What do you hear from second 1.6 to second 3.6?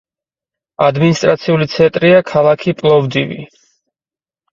ცენტრია ქალაქი პლოვდივი.